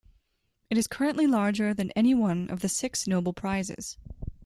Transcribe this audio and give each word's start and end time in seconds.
It 0.71 0.79
is 0.79 0.87
currently 0.87 1.27
larger 1.27 1.75
than 1.75 1.91
any 1.91 2.15
one 2.15 2.49
of 2.49 2.61
the 2.61 2.69
six 2.69 3.05
Nobel 3.05 3.33
Prizes. 3.33 3.99